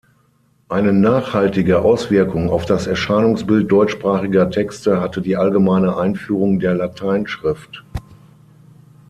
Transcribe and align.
Eine 0.67 0.93
nachhaltige 0.93 1.83
Auswirkung 1.83 2.49
auf 2.49 2.65
das 2.65 2.87
Erscheinungsbild 2.87 3.71
deutschsprachiger 3.71 4.49
Texte 4.49 4.99
hatte 4.99 5.21
die 5.21 5.37
allgemeine 5.37 5.95
Einführung 5.95 6.57
der 6.59 6.73
Lateinschrift. 6.73 7.83